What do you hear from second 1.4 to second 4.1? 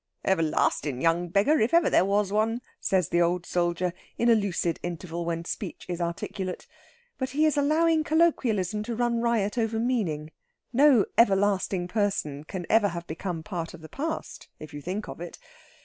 if ever there was one," says the old soldier,